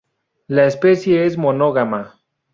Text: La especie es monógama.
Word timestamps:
La 0.47 0.65
especie 0.65 1.27
es 1.27 1.37
monógama. 1.37 2.15